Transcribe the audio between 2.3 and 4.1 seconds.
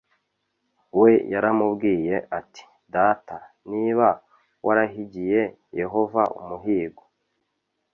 ati data niba